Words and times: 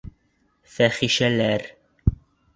Фәхишәләр! 0.75 1.69